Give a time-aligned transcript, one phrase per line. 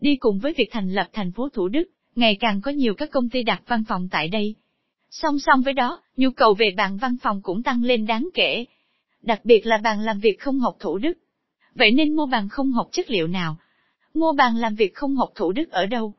[0.00, 1.84] Đi cùng với việc thành lập thành phố Thủ Đức,
[2.16, 4.54] ngày càng có nhiều các công ty đặt văn phòng tại đây.
[5.10, 8.64] Song song với đó, nhu cầu về bàn văn phòng cũng tăng lên đáng kể.
[9.22, 11.12] Đặc biệt là bàn làm việc không học Thủ Đức.
[11.74, 13.56] Vậy nên mua bàn không học chất liệu nào?
[14.14, 16.14] Mua bàn làm việc không học Thủ Đức ở đâu?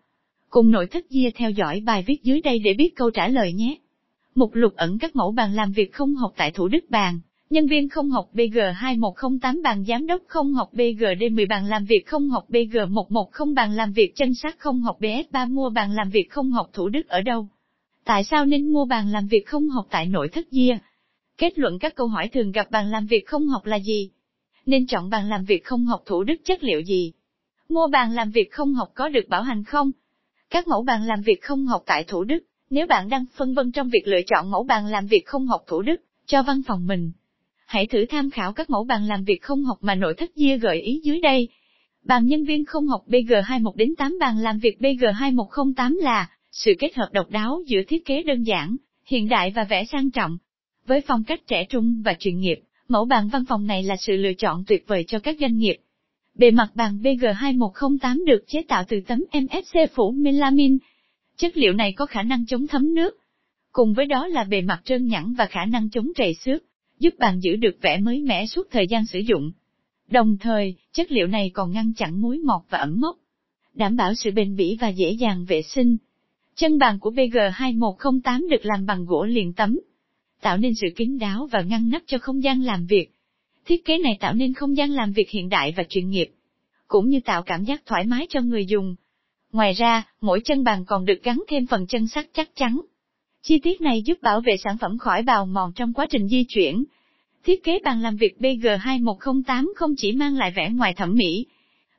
[0.50, 3.54] Cùng nội thất Gia theo dõi bài viết dưới đây để biết câu trả lời
[3.54, 3.76] nhé.
[4.36, 7.20] Mục lục ẩn các mẫu bàn làm việc không học tại Thủ Đức bàn.
[7.50, 12.30] Nhân viên không học BG2108 bàn giám đốc không học BGD10 bàn làm việc không
[12.30, 16.52] học BG110 bàn làm việc chân sát không học BS3 mua bàn làm việc không
[16.52, 17.48] học Thủ Đức ở đâu?
[18.06, 20.80] Tại sao nên mua bàn làm việc không học tại nội thất Gia?
[21.38, 24.10] Kết luận các câu hỏi thường gặp bàn làm việc không học là gì?
[24.66, 27.12] Nên chọn bàn làm việc không học Thủ Đức chất liệu gì?
[27.70, 29.92] Mua bàn làm việc không học có được bảo hành không?
[30.50, 32.40] Các mẫu bàn làm việc không học tại Thủ Đức,
[32.70, 35.64] nếu bạn đang phân vân trong việc lựa chọn mẫu bàn làm việc không học
[35.68, 37.12] Thủ Đức, cho văn phòng mình,
[37.68, 40.56] hãy thử tham khảo các mẫu bàn làm việc không học mà nội thất Gia
[40.56, 41.50] gợi ý dưới đây.
[42.04, 46.96] Bàn nhân viên không học BG21 đến 8 bàn làm việc BG2108 là sự kết
[46.96, 50.38] hợp độc đáo giữa thiết kế đơn giản, hiện đại và vẻ sang trọng.
[50.86, 54.18] Với phong cách trẻ trung và chuyên nghiệp, mẫu bàn văn phòng này là sự
[54.18, 55.78] lựa chọn tuyệt vời cho các doanh nghiệp.
[56.36, 60.78] Bề mặt bàn BG2108 được chế tạo từ tấm MFC phủ melamin.
[61.38, 63.18] Chất liệu này có khả năng chống thấm nước.
[63.72, 66.64] Cùng với đó là bề mặt trơn nhẵn và khả năng chống trầy xước,
[67.00, 69.52] giúp bàn giữ được vẻ mới mẻ suốt thời gian sử dụng.
[70.10, 73.18] Đồng thời, chất liệu này còn ngăn chặn muối mọt và ẩm mốc,
[73.74, 75.98] đảm bảo sự bền bỉ và dễ dàng vệ sinh.
[76.56, 79.80] Chân bàn của BG2108 được làm bằng gỗ liền tấm,
[80.42, 83.08] tạo nên sự kín đáo và ngăn nắp cho không gian làm việc.
[83.66, 86.30] Thiết kế này tạo nên không gian làm việc hiện đại và chuyên nghiệp,
[86.88, 88.96] cũng như tạo cảm giác thoải mái cho người dùng.
[89.52, 92.82] Ngoài ra, mỗi chân bàn còn được gắn thêm phần chân sắt chắc chắn.
[93.48, 96.46] Chi tiết này giúp bảo vệ sản phẩm khỏi bào mòn trong quá trình di
[96.48, 96.84] chuyển.
[97.44, 101.46] Thiết kế bàn làm việc BG2108 không chỉ mang lại vẻ ngoài thẩm mỹ,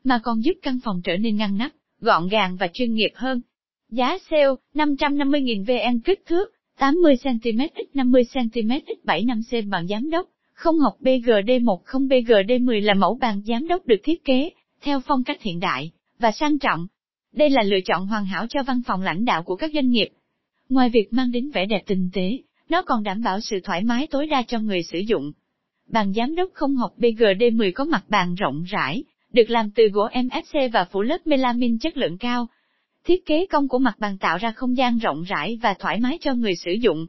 [0.04, 3.40] mà còn giúp căn phòng trở nên ngăn nắp, gọn gàng và chuyên nghiệp hơn.
[3.90, 6.44] Giá sale 550.000 VN kích thước
[6.78, 10.28] 80cm x 50cm x 75cm bằng giám đốc.
[10.52, 11.78] Không học BGD10.
[11.84, 14.50] không BGD10 là mẫu bàn giám đốc được thiết kế,
[14.82, 16.86] theo phong cách hiện đại, và sang trọng.
[17.32, 20.08] Đây là lựa chọn hoàn hảo cho văn phòng lãnh đạo của các doanh nghiệp.
[20.68, 24.06] Ngoài việc mang đến vẻ đẹp tinh tế, nó còn đảm bảo sự thoải mái
[24.06, 25.32] tối đa cho người sử dụng.
[25.86, 30.08] Bàn giám đốc không học BGD10 có mặt bàn rộng rãi, được làm từ gỗ
[30.12, 32.48] MFC và phủ lớp melamin chất lượng cao,
[33.08, 36.18] Thiết kế cong của mặt bàn tạo ra không gian rộng rãi và thoải mái
[36.20, 37.06] cho người sử dụng.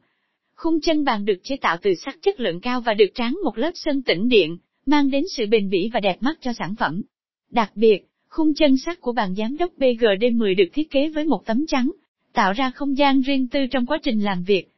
[0.54, 3.58] Khung chân bàn được chế tạo từ sắt chất lượng cao và được tráng một
[3.58, 7.02] lớp sơn tĩnh điện, mang đến sự bền bỉ và đẹp mắt cho sản phẩm.
[7.50, 7.98] Đặc biệt,
[8.28, 11.90] khung chân sắt của bàn giám đốc BGD10 được thiết kế với một tấm trắng,
[12.32, 14.72] tạo ra không gian riêng tư trong quá trình làm việc.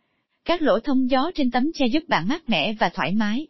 [0.45, 3.47] Các lỗ thông gió trên tấm che giúp bạn mát mẻ và thoải mái,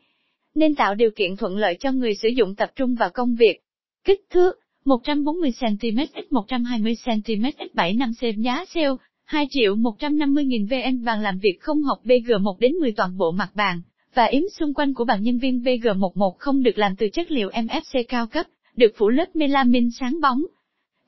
[0.54, 3.62] nên tạo điều kiện thuận lợi cho người sử dụng tập trung vào công việc.
[4.04, 4.52] Kích thước
[4.84, 8.88] 140cm x 120cm x 75 cm giá sale,
[9.24, 13.30] 2 triệu 150 nghìn VN bàn làm việc không học BG1 đến 10 toàn bộ
[13.30, 13.80] mặt bàn,
[14.14, 17.50] và yếm xung quanh của bàn nhân viên BG11 không được làm từ chất liệu
[17.50, 18.46] MFC cao cấp,
[18.76, 20.42] được phủ lớp melamin sáng bóng.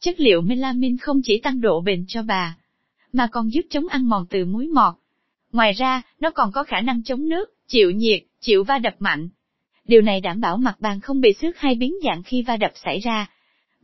[0.01, 2.57] Chất liệu melamin không chỉ tăng độ bền cho bà,
[3.15, 4.95] mà còn giúp chống ăn mòn từ muối mọt.
[5.53, 9.29] Ngoài ra, nó còn có khả năng chống nước, chịu nhiệt, chịu va đập mạnh.
[9.85, 12.73] Điều này đảm bảo mặt bàn không bị xước hay biến dạng khi va đập
[12.75, 13.29] xảy ra,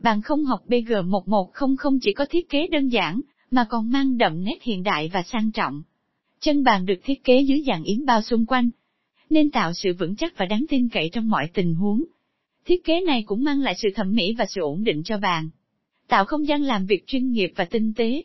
[0.03, 3.21] Bàn không học BG1100 chỉ có thiết kế đơn giản,
[3.51, 5.81] mà còn mang đậm nét hiện đại và sang trọng.
[6.39, 8.69] Chân bàn được thiết kế dưới dạng yếm bao xung quanh,
[9.29, 12.03] nên tạo sự vững chắc và đáng tin cậy trong mọi tình huống.
[12.65, 15.49] Thiết kế này cũng mang lại sự thẩm mỹ và sự ổn định cho bàn.
[16.07, 18.21] Tạo không gian làm việc chuyên nghiệp và tinh tế.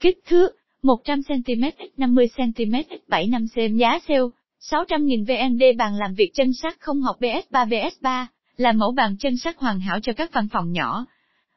[0.00, 0.48] Kích thước
[0.82, 4.20] 100cm x 50cm x 75cm giá sale
[4.60, 9.36] 600.000 VND bàn làm việc chân sắt không học BS3 BS3 là mẫu bàn chân
[9.36, 11.06] sắt hoàn hảo cho các văn phòng nhỏ,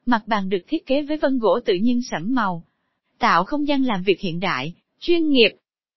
[0.06, 2.64] Mặt bàn được thiết kế với vân gỗ tự nhiên sẫm màu,
[3.20, 5.52] tạo không gian làm việc hiện đại, chuyên nghiệp.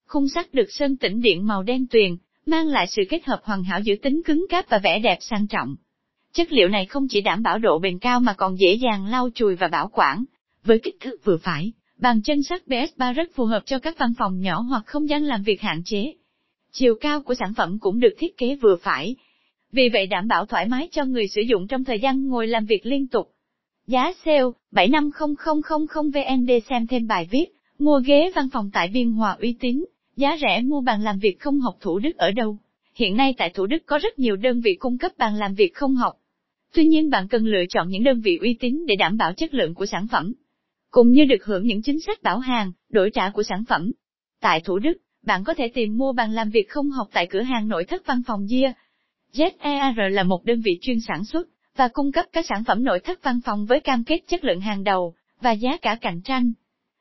[0.06, 3.64] Khung sắt được sơn tĩnh điện màu đen tuyền, mang lại sự kết hợp hoàn
[3.64, 5.76] hảo giữa tính cứng cáp và vẻ đẹp sang trọng.
[6.32, 9.28] Chất liệu này không chỉ đảm bảo độ bền cao mà còn dễ dàng lau
[9.34, 10.24] chùi và bảo quản.
[10.64, 14.12] Với kích thước vừa phải, bàn chân sắt BS3 rất phù hợp cho các văn
[14.18, 16.12] phòng nhỏ hoặc không gian làm việc hạn chế.
[16.72, 19.16] Chiều cao của sản phẩm cũng được thiết kế vừa phải.
[19.72, 22.66] Vì vậy đảm bảo thoải mái cho người sử dụng trong thời gian ngồi làm
[22.66, 23.30] việc liên tục.
[23.86, 27.46] Giá sale 750000 VND xem thêm bài viết,
[27.78, 29.84] mua ghế văn phòng tại Biên Hòa uy tín,
[30.16, 32.58] giá rẻ mua bàn làm việc không học Thủ Đức ở đâu.
[32.94, 35.74] Hiện nay tại Thủ Đức có rất nhiều đơn vị cung cấp bàn làm việc
[35.74, 36.16] không học.
[36.74, 39.54] Tuy nhiên bạn cần lựa chọn những đơn vị uy tín để đảm bảo chất
[39.54, 40.32] lượng của sản phẩm,
[40.96, 43.92] cũng như được hưởng những chính sách bảo hàng, đổi trả của sản phẩm.
[44.40, 47.40] Tại Thủ Đức, bạn có thể tìm mua bàn làm việc không học tại cửa
[47.40, 48.72] hàng nội thất văn phòng Gia.
[49.32, 53.00] ZER là một đơn vị chuyên sản xuất, và cung cấp các sản phẩm nội
[53.00, 56.52] thất văn phòng với cam kết chất lượng hàng đầu và giá cả cạnh tranh.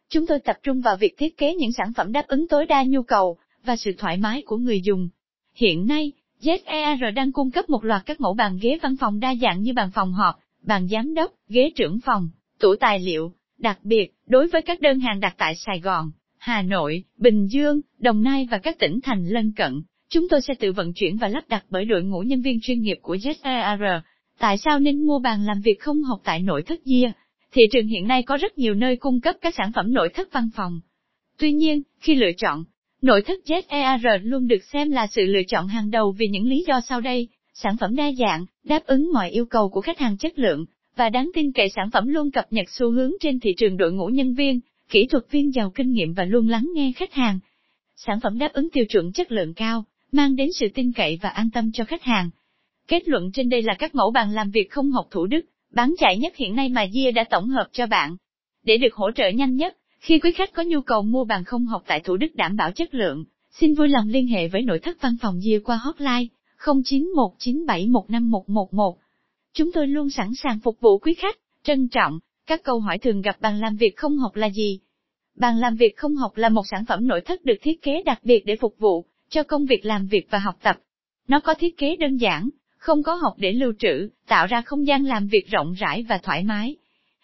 [0.09, 2.83] Chúng tôi tập trung vào việc thiết kế những sản phẩm đáp ứng tối đa
[2.83, 5.09] nhu cầu và sự thoải mái của người dùng.
[5.53, 6.11] Hiện nay,
[6.41, 9.73] ZER đang cung cấp một loạt các mẫu bàn ghế văn phòng đa dạng như
[9.73, 13.33] bàn phòng họp, bàn giám đốc, ghế trưởng phòng, tủ tài liệu.
[13.57, 17.81] Đặc biệt, đối với các đơn hàng đặt tại Sài Gòn, Hà Nội, Bình Dương,
[17.99, 21.27] Đồng Nai và các tỉnh thành lân cận, chúng tôi sẽ tự vận chuyển và
[21.27, 23.99] lắp đặt bởi đội ngũ nhân viên chuyên nghiệp của ZER.
[24.39, 27.09] Tại sao nên mua bàn làm việc không học tại nội thất Gia?
[27.51, 30.33] Thị trường hiện nay có rất nhiều nơi cung cấp các sản phẩm nội thất
[30.33, 30.79] văn phòng.
[31.37, 32.63] Tuy nhiên, khi lựa chọn,
[33.01, 36.63] nội thất ZER luôn được xem là sự lựa chọn hàng đầu vì những lý
[36.67, 37.27] do sau đây.
[37.53, 41.09] Sản phẩm đa dạng, đáp ứng mọi yêu cầu của khách hàng chất lượng, và
[41.09, 44.07] đáng tin cậy sản phẩm luôn cập nhật xu hướng trên thị trường đội ngũ
[44.07, 44.59] nhân viên,
[44.89, 47.39] kỹ thuật viên giàu kinh nghiệm và luôn lắng nghe khách hàng.
[47.95, 51.29] Sản phẩm đáp ứng tiêu chuẩn chất lượng cao, mang đến sự tin cậy và
[51.29, 52.29] an tâm cho khách hàng.
[52.87, 55.95] Kết luận trên đây là các mẫu bàn làm việc không học thủ đức, bán
[55.97, 58.15] chạy nhất hiện nay mà Gia đã tổng hợp cho bạn.
[58.63, 61.65] Để được hỗ trợ nhanh nhất, khi quý khách có nhu cầu mua bàn không
[61.65, 64.79] học tại Thủ Đức đảm bảo chất lượng, xin vui lòng liên hệ với nội
[64.79, 66.25] thất văn phòng Gia qua hotline
[66.59, 69.04] 0919715111.
[69.55, 72.19] Chúng tôi luôn sẵn sàng phục vụ quý khách, trân trọng.
[72.47, 74.79] Các câu hỏi thường gặp bàn làm việc không học là gì?
[75.35, 78.19] Bàn làm việc không học là một sản phẩm nội thất được thiết kế đặc
[78.23, 80.77] biệt để phục vụ cho công việc làm việc và học tập.
[81.27, 84.87] Nó có thiết kế đơn giản, không có học để lưu trữ, tạo ra không
[84.87, 86.75] gian làm việc rộng rãi và thoải mái.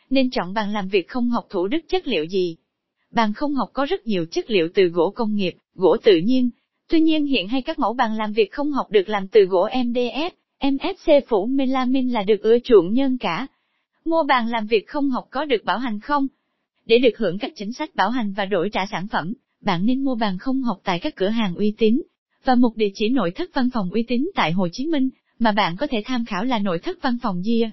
[0.10, 2.56] Nên chọn bàn làm việc không học thủ đức chất liệu gì?
[3.12, 6.50] Bàn không học có rất nhiều chất liệu từ gỗ công nghiệp, gỗ tự nhiên.
[6.88, 9.68] Tuy nhiên hiện hay các mẫu bàn làm việc không học được làm từ gỗ
[9.70, 13.48] MDF, MFC phủ melamin là được ưa chuộng nhân cả.
[14.06, 16.28] Mua bàn làm việc không học có được bảo hành không?
[16.86, 20.04] Để được hưởng các chính sách bảo hành và đổi trả sản phẩm, bạn nên
[20.04, 22.02] mua bàn không học tại các cửa hàng uy tín.
[22.44, 25.10] Và một địa chỉ nội thất văn phòng uy tín tại Hồ Chí Minh,
[25.40, 27.72] mà bạn có thể tham khảo là nội thất văn phòng Gia,